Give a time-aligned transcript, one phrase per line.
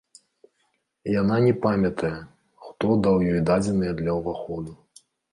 [1.21, 2.09] Яна не памятае,
[2.67, 4.73] хто даў ёй дадзеныя для ўваходу.